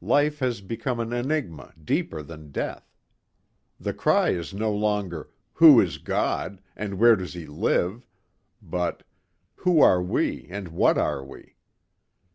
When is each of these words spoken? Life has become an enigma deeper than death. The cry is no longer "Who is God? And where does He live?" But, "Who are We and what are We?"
Life 0.00 0.38
has 0.38 0.62
become 0.62 1.00
an 1.00 1.12
enigma 1.12 1.74
deeper 1.84 2.22
than 2.22 2.50
death. 2.50 2.96
The 3.78 3.92
cry 3.92 4.30
is 4.30 4.54
no 4.54 4.72
longer 4.72 5.28
"Who 5.52 5.82
is 5.82 5.98
God? 5.98 6.62
And 6.74 6.94
where 6.98 7.14
does 7.14 7.34
He 7.34 7.44
live?" 7.46 8.06
But, 8.62 9.02
"Who 9.56 9.82
are 9.82 10.00
We 10.02 10.46
and 10.48 10.68
what 10.68 10.96
are 10.96 11.22
We?" 11.22 11.56